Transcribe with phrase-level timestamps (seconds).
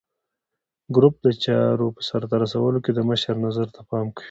[0.95, 4.19] ګروپ د چارو په سرته رسولو کې د مشر نظر ته پام کوي.